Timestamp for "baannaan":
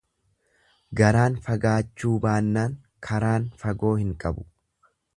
2.25-2.75